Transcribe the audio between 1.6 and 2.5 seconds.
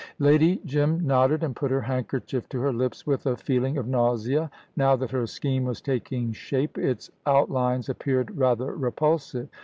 her handkerchief